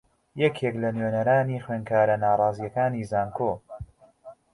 یەکێک 0.43 0.75
لە 0.83 0.89
نوێنەرانی 0.95 1.63
خوێندکارە 1.65 2.15
ناڕازییەکانی 2.23 3.07
زانکۆ 3.11 3.51